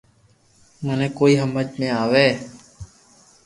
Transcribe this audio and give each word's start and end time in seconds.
مني 0.85 1.07
ڪوئي 1.17 1.33
ھمج 1.41 1.67
۾ 1.79 1.87
آوي 2.03 2.27